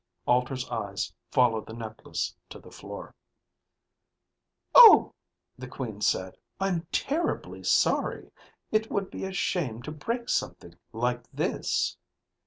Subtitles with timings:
[0.25, 3.13] Alter's eyes followed the necklace to the floor.
[4.73, 5.13] "Oh,"
[5.59, 6.37] the Queen said.
[6.59, 8.31] "I'm terribly sorry.
[8.71, 11.97] It would be a shame to break something like this."